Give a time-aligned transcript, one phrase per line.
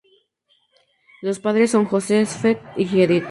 [1.21, 2.43] Los padres son József
[2.75, 3.19] y Edit.